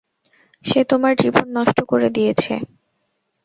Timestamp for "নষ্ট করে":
1.57-2.07